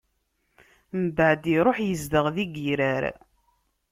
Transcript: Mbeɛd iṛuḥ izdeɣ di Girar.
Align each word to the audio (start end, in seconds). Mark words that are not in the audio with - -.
Mbeɛd 1.03 1.43
iṛuḥ 1.55 1.77
izdeɣ 1.91 2.25
di 2.35 2.45
Girar. 2.53 3.03